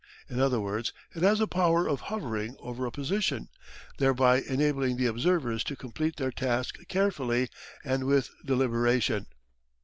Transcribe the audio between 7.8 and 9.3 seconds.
and with deliberation.